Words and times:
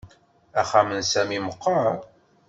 Axxam 0.61 0.89
n 0.97 1.01
Sami 1.11 1.39
meqqer 1.45 1.95